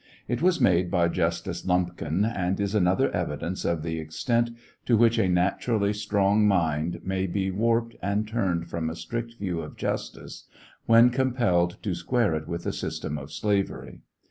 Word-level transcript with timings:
It 0.27 0.41
was 0.41 0.59
made 0.59 0.89
by 0.89 1.09
Justice 1.09 1.63
Lumpkin, 1.63 2.25
and 2.25 2.59
is 2.59 2.73
another 2.73 3.11
evidence 3.11 3.63
of 3.63 3.83
the 3.83 3.99
extent 3.99 4.49
to 4.87 4.97
which 4.97 5.19
a 5.19 5.29
naturally 5.29 5.93
strong 5.93 6.47
mind 6.47 7.01
may 7.03 7.27
be 7.27 7.51
warped 7.51 7.95
and 8.01 8.27
turned 8.27 8.67
from 8.67 8.89
a 8.89 8.95
strict 8.95 9.35
view 9.37 9.61
of 9.61 9.77
justice 9.77 10.45
when 10.87 11.11
compelled 11.11 11.77
to 11.83 11.93
square 11.93 12.33
it 12.33 12.47
with 12.47 12.65
a 12.65 12.73
system 12.73 13.19
of 13.19 13.31
slavery. 13.31 14.01